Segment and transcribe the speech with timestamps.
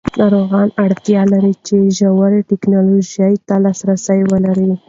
[0.19, 4.71] ناروغان اړتیا لري چې ژر ټېکنالوژۍ ته لاسرسی ولري.